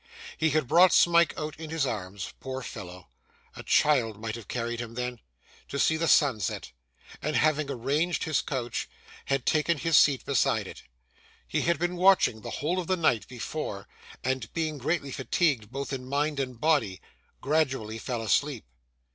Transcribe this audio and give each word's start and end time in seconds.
He 0.35 0.49
had 0.49 0.67
brought 0.67 0.93
Smike 0.93 1.31
out 1.37 1.59
in 1.59 1.69
his 1.69 1.85
arms 1.85 2.33
poor 2.39 2.63
fellow! 2.63 3.09
a 3.55 3.61
child 3.61 4.19
might 4.19 4.33
have 4.33 4.47
carried 4.47 4.81
him 4.81 4.95
then 4.95 5.19
to 5.67 5.77
see 5.77 5.95
the 5.95 6.07
sunset, 6.07 6.71
and, 7.21 7.35
having 7.35 7.69
arranged 7.69 8.23
his 8.23 8.41
couch, 8.41 8.89
had 9.25 9.45
taken 9.45 9.77
his 9.77 9.95
seat 9.95 10.25
beside 10.25 10.65
it. 10.65 10.81
He 11.47 11.61
had 11.61 11.77
been 11.77 11.97
watching 11.97 12.41
the 12.41 12.49
whole 12.49 12.79
of 12.79 12.87
the 12.87 12.97
night 12.97 13.27
before, 13.27 13.87
and 14.23 14.51
being 14.53 14.79
greatly 14.79 15.11
fatigued 15.11 15.69
both 15.71 15.93
in 15.93 16.07
mind 16.09 16.39
and 16.39 16.59
body, 16.59 16.99
gradually 17.39 17.99
fell 17.99 18.23
asleep. 18.23 18.65